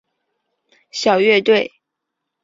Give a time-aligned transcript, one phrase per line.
[0.89, 1.71] 小乐队。